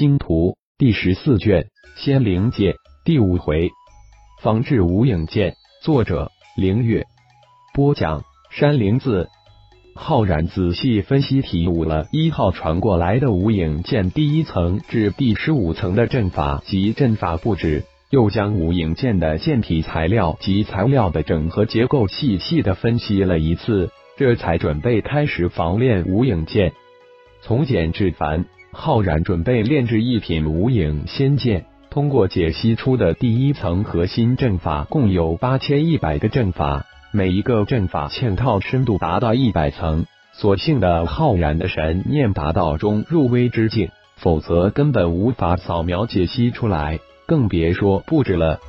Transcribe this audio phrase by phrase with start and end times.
[0.00, 1.64] 星图》第十四卷
[1.94, 2.72] 《仙灵界》
[3.04, 3.68] 第五回，
[4.42, 5.52] 仿制无影剑。
[5.82, 7.04] 作者：凌月。
[7.74, 9.28] 播讲：山灵子。
[9.94, 26.72] 浩然仔细分析体悟了一号传过来的无影剑第一层至第十五层的阵法及阵法布置，又将无影剑的剑体材料及材料的整合结构细细的分析了一次，这才准备开始防练无影剑。
[27.42, 31.66] 从简至繁，浩然准备炼制一品无影仙剑。
[31.90, 36.86] 通过解析出的第一层核心阵法，共有八千一百个阵法。
[37.12, 48.60] 每一个阵法嵌套深度达到一百层，所幸的浩然的神念达到中入微之境，否则根本无法扫描解析出来，更别说布置了。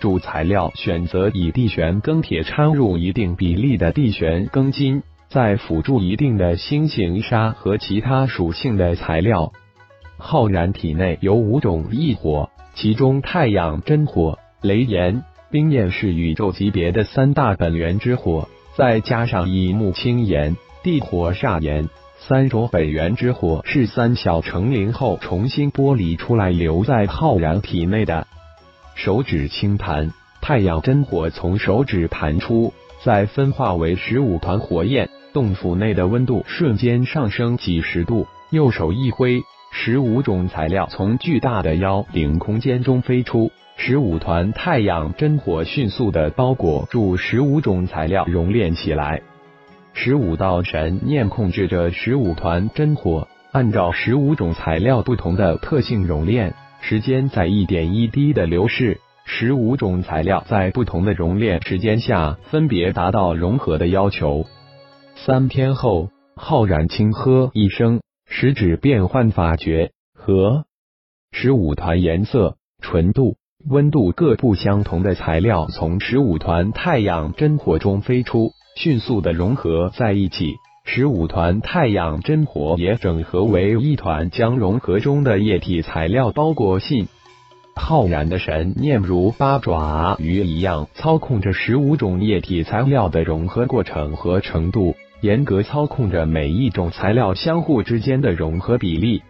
[0.00, 9.52] 主材料选择以地玄庚铁掺入一定比例的地玄庚金，再辅助一定的星星沙和其他属性的材料。
[10.18, 15.22] 浩然体内有五种异火，其中太阳真火、雷炎。
[15.50, 28.26] 冰焰是宇宙级别的三大本源之火，再加上以木青炎、地火煞炎三种本源之火，是三小成灵后重新剥离出来留在浩然体内的。
[28.94, 32.72] 手指轻弹，太阳真火从手指弹出，
[33.04, 38.28] 再分化为十五团火焰，洞府内的温度瞬间上升几十度。
[38.50, 43.50] 右手一挥，十五种材料从巨大的妖顶空间中飞出。
[43.76, 49.22] 十五团太阳真火迅速的包裹住十五种材料，熔炼起来。
[49.94, 56.54] 十五道神念控制着十五团真火，按照十五种材料不同的特性熔炼。
[56.80, 59.00] 时间在一点一滴的流逝，
[59.34, 64.44] 十五种材料在不同的熔炼时间下，分别达到融合的要求。
[65.14, 70.64] 三天后，浩然轻喝一声，食指变换法诀，和
[71.32, 73.36] 十五团颜色、纯度。
[73.70, 80.56] 温度各不相同的材料从十五团太阳真火中飞出，迅速的融合在一起。
[80.84, 87.08] 十五团太阳真火也整合为一团，将融合中的液体材料包裹信。
[87.74, 99.22] 浩然的神念如八爪鱼一样操控着十五种液体材料的融合过程和程度，严格操控着每一种材料相互之间的融合比例。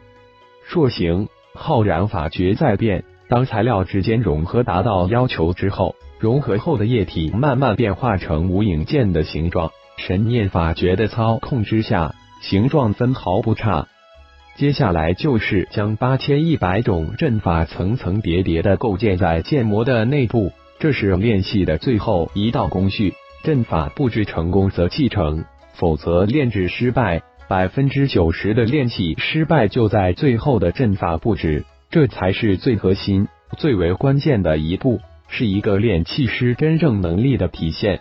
[0.68, 3.04] 塑形，浩然法诀在变。
[3.28, 9.70] 当材料之间融合达到要求之后，融合后的液体慢慢变化成无影剑的形状。
[9.96, 13.86] 神念法诀的操控之下，形状分毫不差。
[14.56, 23.14] 接下来就是将八千一百种阵法层层叠叠的构建在剑魔的内部，这是练习的最后一道工序。
[23.42, 27.22] 阵法布置成功则继承，否则炼制失败。
[27.48, 31.64] 百分之九十的炼器失败就在最后的阵法布置。
[31.90, 38.00] 这才是最核心、最为关键的一步，是一个炼气师真正能力的体现。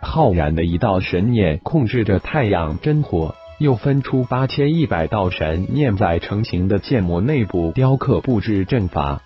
[0.00, 9.20] 浩然的一道神念控制着太阳真火，又分出八千一百道神念在成型的剑模内部雕刻布置阵法。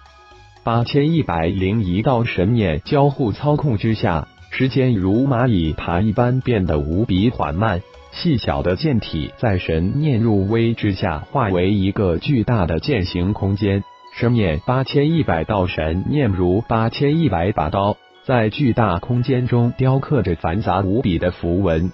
[0.65, 7.83] 八千一百零一道神念交互操控之下，时间如蚂蚁爬一般变得无比缓慢。
[8.13, 13.83] 细小的剑体在神念入微之下，化为一个巨大的剑形空间。
[14.15, 21.91] 神念八千一百道神念如八千一百把刀，在巨大空间中雕刻着繁杂无比的符文。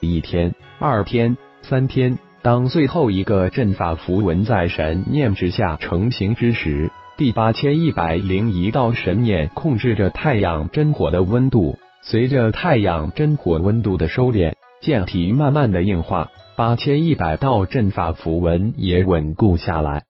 [0.00, 11.78] 一天、二天、三天，当最后一个阵法符文在神念之下成型之时，第八千一百零一道神念控制着太阳真火的温度。
[12.02, 20.02] 随着太阳真火温度的收敛，剑体慢慢的硬化，八千一百道阵法符文也稳固下来。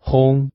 [0.00, 0.50] 轰！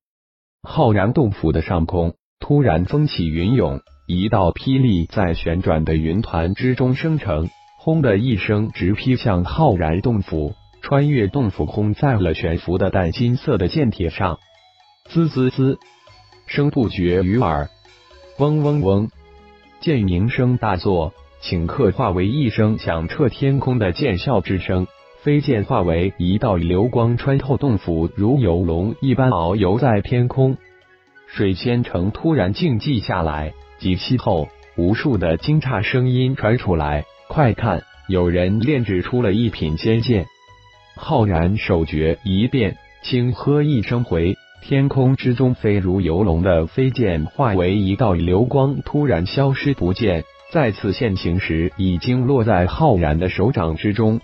[0.63, 7.49] 浩然洞府的上空突然风起云涌，一道霹雳在旋转的云团之中生成，
[7.83, 14.39] 轰的一声直劈向浩然洞府，穿越洞府轰在了悬浮的淡金色的剑铁上，
[15.09, 15.77] 滋滋滋，
[16.47, 17.67] 声不绝于耳，
[18.39, 19.09] 嗡嗡嗡，
[19.81, 21.11] 剑鸣声大作，
[21.41, 24.87] 顷刻化为一声响彻天空的剑啸之声。
[25.21, 30.55] 飞剑化为一道流光，穿透洞府，如游龙一般遨游在天空。
[31.27, 34.47] 水仙城突然静寂下来，几息后，
[34.77, 40.27] 无数的惊诧声音传出来：“快看，有人炼制出了一品仙剑！”
[40.95, 50.23] 浩然手诀一变，轻喝一声回，天空之中飞如游龙的飞剑化为一道流光，突然消失不见。
[50.51, 54.21] 再次现形时，已经落在浩然的手掌之中。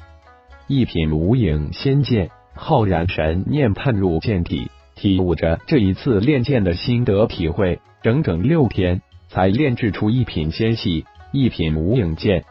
[0.67, 12.45] 一品无影仙剑，浩然神念探入剑体，体悟着这一次练剑的心得体会，整整六天才炼制出一品仙系，一品无影剑。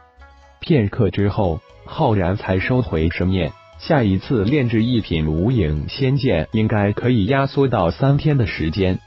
[0.61, 3.53] 片刻之后，浩然才收回神念。
[3.79, 8.99] 下一次炼制一品无影仙剑，应该可以压缩到三天的时间。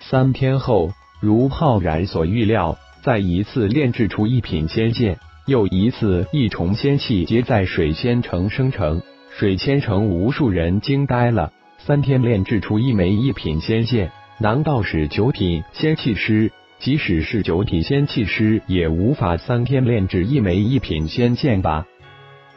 [0.00, 9.02] 三天后，如浩然所预料，再一次炼制出一品仙剑，又一次一重仙气皆在水仙城生成。
[9.36, 11.52] 水仙城无数人惊呆了。
[11.78, 16.50] 三天炼制出一枚一品仙剑，难道是九品仙气师？
[16.80, 21.86] 即使是九品仙气师，也无法三天炼制一枚一品仙剑吧？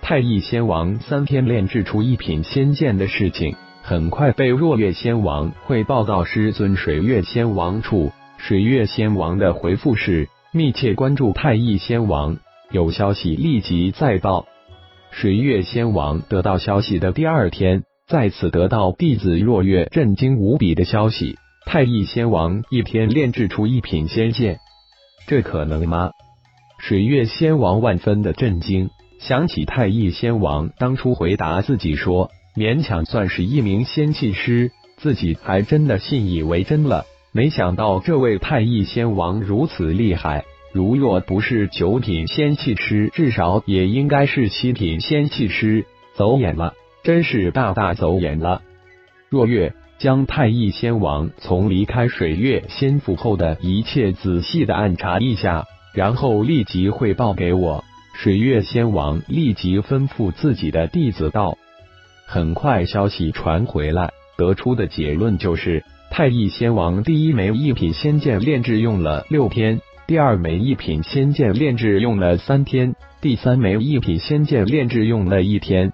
[0.02, 8.12] 太乙仙王三天炼制出一品仙剑的事情，很快被若月仙王汇报到师尊水月仙王处。
[8.38, 12.38] 水月仙王的回复是：密切关注太乙仙王，
[12.72, 14.48] 有消息立即再报。
[15.12, 24.60] 水月仙王得到消息的第二天，再次得到弟子若月震惊无比的消息：太乙仙王一天炼制出一品仙剑，
[25.28, 26.12] 这可能吗？
[26.80, 28.90] 水月仙王万分的震惊。
[29.20, 37.06] 想起太乙仙王当初回答自己说，勉强算是一名仙气师，自己还真的信以为真了。
[37.32, 40.44] 没想到这位太乙仙王如此厉害，
[40.74, 45.86] 如若不是九品仙气师，至少也应该是七品仙气师。
[46.16, 46.74] 走眼了，
[47.04, 48.64] 真是大大走眼了。
[49.30, 57.84] 若月将太乙仙王从离开水月仙府后的一切仔细的暗查一下，然后立即汇报给我。
[58.16, 61.56] 水月仙王立即吩咐自己的弟子道
[62.26, 64.10] ：“很快，消息传回来，
[64.40, 75.94] 得出的结论就是，太乙仙王第一枚一品仙剑炼制用了六天，第二枚一品仙剑炼制用了三天，第三枚一品仙剑炼制用了一天。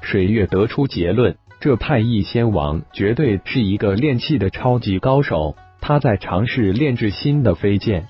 [0.00, 8.08] 水月得出结论，这太乙仙王绝对是一个炼气的超级高手，他在尝试炼制新的飞剑。”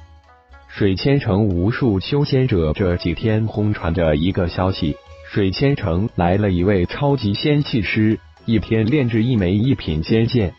[0.75, 4.97] 水千城无数修仙者这几天轰传着一个消息：
[5.31, 10.55] 水千城来了一位超级仙气师，一天炼制一枚一品仙剑。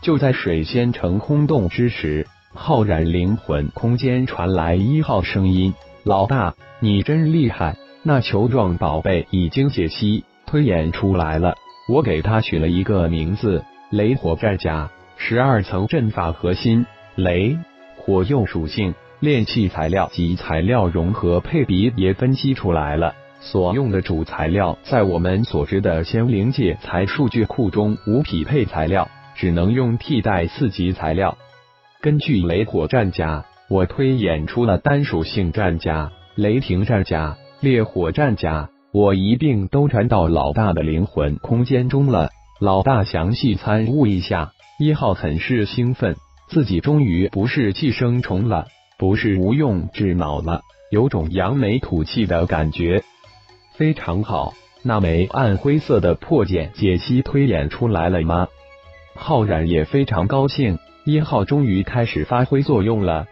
[0.00, 7.76] 就在水仙城轰动之时，浩然灵魂空间传来一号声音：“老大，你真厉害！
[8.02, 11.56] 那球状宝贝已经解析推演出来了，
[11.88, 16.86] 我给它取了一个名字——雷火战甲，十二层阵法核心，
[17.16, 17.58] 雷
[17.96, 31.38] 火又属性。”炼器材料及材料融合配比也分析出来了，所用的主材料在我们所知的仙灵界材数据库中无匹配材料，只能用替代四级材料。
[32.00, 42.28] 根据雷火战甲，我推演出了单属性战甲、雷霆战甲、烈火战甲，我一并都传到老大的灵魂空间中了。
[42.60, 46.14] 老大详细参悟一下，一号很是兴奋，
[46.48, 48.66] 自己终于不是寄生虫了。
[48.98, 50.60] 不是无用智脑了，
[50.90, 53.02] 有种扬眉吐气的感觉，
[53.74, 54.52] 非常好。
[54.82, 58.48] 那枚暗灰色的破茧解析推演出来了吗？
[59.14, 63.26] 浩然也非常高兴，一号终于开始发挥作用了，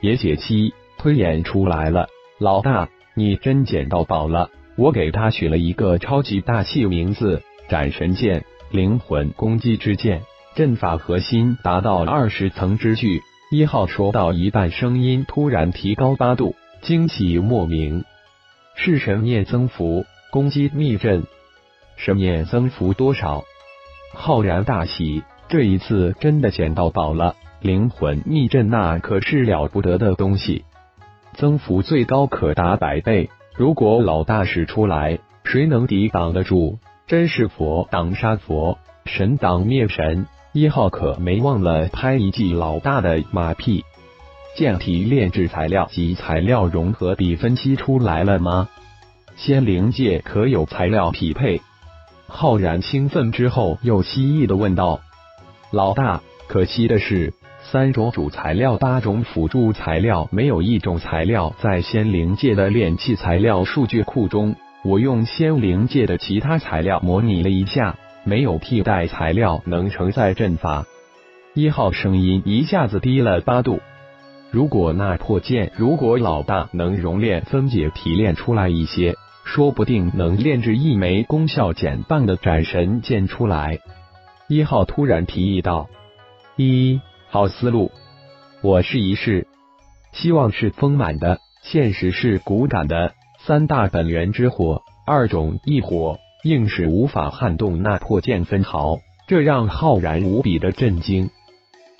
[0.00, 2.08] 也解析推演出来了。
[2.38, 4.50] 老大，你真捡到宝了！
[4.76, 10.22] 我给他取了一个超级大气名字——斩神剑，灵魂攻击之剑，
[10.54, 13.22] 阵法核心达到二十层之巨。
[13.50, 18.04] 一号说到一半，声音突然提高八度，惊喜莫名。
[18.74, 21.24] 是神念增幅，攻击密阵。
[21.96, 23.44] 神念增幅多少？
[24.12, 27.34] 浩然大喜，这一次真的捡到宝了！
[27.60, 30.64] 灵魂密阵那可是了不得的东西，
[31.34, 33.30] 增幅最高可达百倍。
[33.56, 36.78] 如果老大使出来，谁能抵挡得住？
[37.06, 40.26] 真是佛挡杀佛，神挡灭神。
[40.52, 43.82] 一号可没忘了拍一记老大的马屁。
[44.56, 48.68] 剑体炼制材料及材料融合比分析出来了吗？
[49.36, 51.62] 仙灵界可有材料匹配？
[52.26, 55.00] 浩然兴奋之后又蜥蜴的问道
[55.72, 57.32] ：“老大，可惜的是，
[57.70, 64.54] 三种主材料、八种辅助材料，没有一种材料在仙灵界的炼器材料数据库中。
[64.84, 67.96] 我用仙灵界的其他材料模拟了一下。”
[68.28, 70.84] 没有替代材料能承载阵法。
[71.54, 73.78] 一号声音一下子低了八度。
[74.50, 83.78] 如果那破剑，如果老大能熔炼分解提炼出来一些，说不定能炼制一枚功效减半的斩神剑出来。
[84.48, 85.86] 一号突然提议道
[86.58, 87.00] ：“一
[87.36, 87.90] 好思路，
[88.62, 89.46] 我试一试。
[90.14, 93.12] 希望是丰满的，现实是骨感的。
[93.40, 98.96] 三大本源之火，二种异火。”硬是无法撼动那破剑分毫，
[99.28, 101.28] 这让浩然无比的震惊。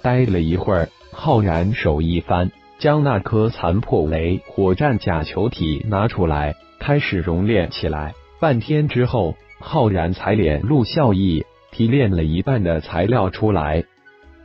[0.01, 8.15] 待了一会儿，浩然手一翻，将那颗残破雷火战甲球体拿出来，开始熔炼起来。
[8.41, 13.85] 半天之后，浩然才脸露笑意，提炼了一半的材料出来。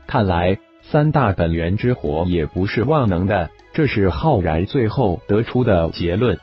[0.07, 6.38] 看来三大本源之火也不是万能的，这是浩然最后得出的结论。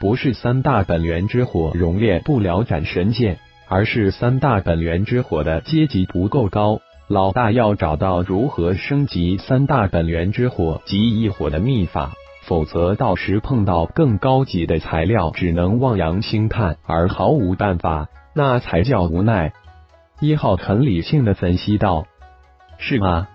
[0.00, 3.38] 不是三大本源之火熔炼不了斩神剑，
[3.68, 6.80] 而是三大本源之火的阶级不够高。
[7.08, 12.12] 老大要找到如何升级三大本源之火及异火的秘法，
[12.42, 19.52] 否则到时碰到更高级的材料，只能望洋兴叹而毫无办法，那才叫无奈。
[20.20, 22.06] 一号很理性的分析道
[22.78, 23.28] ：“是吗？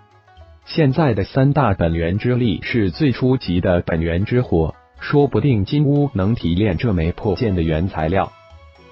[0.68, 8.32] 现在的三大本源之力是最初级的本源之火。”说不定金乌能提炼这枚破剑的原材料。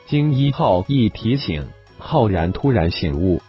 [0.07, 1.67] 经一号一提醒，
[1.99, 3.43] 浩然突然醒悟。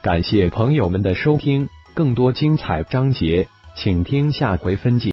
[0.00, 5.06] 感谢朋友们的收听，更多精彩章节，请听下回分解。